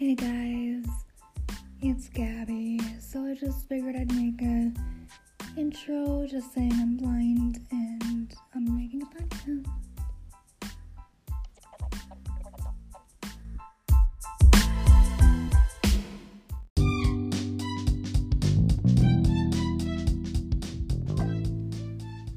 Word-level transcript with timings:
Hey 0.00 0.14
guys, 0.14 0.86
it's 1.82 2.08
Gabby. 2.08 2.80
So 3.00 3.22
I 3.22 3.34
just 3.34 3.68
figured 3.68 3.96
I'd 3.96 4.10
make 4.14 4.40
a 4.40 4.72
intro 5.58 6.26
just 6.26 6.54
saying 6.54 6.72
I'm 6.72 6.96
blind 6.96 7.62
and 7.70 8.34
I'm 8.54 8.74
making 8.74 9.02
a 9.02 9.04
podcast. 9.04 9.66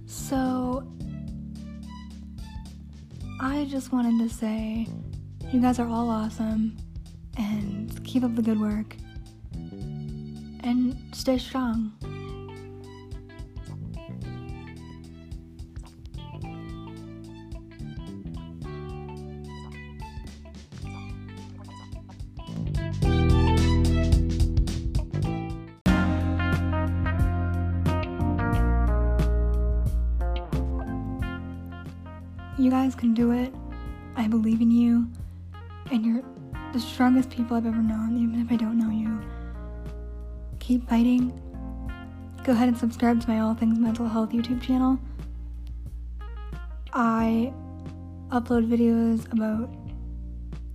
So 0.06 0.86
I 3.40 3.66
just 3.72 3.94
wanted 3.94 4.28
to 4.28 4.36
say 4.36 4.86
you 5.54 5.62
guys 5.62 5.80
are 5.80 5.88
all 5.88 6.10
awesome 6.10 6.76
and 7.38 8.04
keep 8.04 8.24
up 8.24 8.36
the 8.36 8.42
good 8.42 8.60
work 8.60 8.96
and 10.64 10.98
stay 11.14 11.38
strong. 11.38 11.92
You 32.56 32.70
guys 32.70 32.96
can 32.96 33.14
do 33.14 33.32
it. 33.32 33.54
I 34.16 34.28
believe 34.28 34.62
in 34.62 34.72
you. 34.72 35.08
And 35.92 36.06
you're 36.06 36.24
the 36.74 36.80
strongest 36.80 37.30
people 37.30 37.56
I've 37.56 37.68
ever 37.68 37.78
known, 37.78 38.18
even 38.18 38.42
if 38.42 38.52
I 38.52 38.56
don't 38.56 38.80
know 38.80 38.90
you. 38.90 39.22
Keep 40.60 40.90
fighting. 40.90 41.40
Go 42.44 42.52
ahead 42.52 42.68
and 42.68 42.78
subscribe 42.78 43.22
to 43.22 43.30
my 43.30 43.40
All 43.40 43.54
Things 43.54 43.78
Mental 43.78 44.08
Health 44.08 44.32
YouTube 44.32 44.62
channel. 44.62 44.98
I 46.92 47.54
upload 48.30 48.68
videos 48.68 49.32
about 49.32 49.70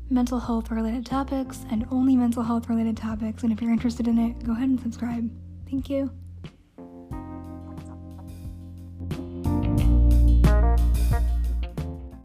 mental 0.09 0.39
health 0.39 0.71
related 0.71 1.05
topics 1.05 1.67
and 1.71 1.85
only 1.91 2.15
mental 2.17 2.45
health 2.45 2.69
related 2.69 2.97
topics. 2.97 3.43
And 3.43 3.53
if 3.53 3.61
you're 3.61 3.73
interested 3.73 4.07
in 4.07 4.19
it, 4.19 4.45
go 4.45 4.53
ahead 4.53 4.69
and 4.69 4.81
subscribe. 4.81 5.29
Thank 5.69 5.91
you. 5.91 6.11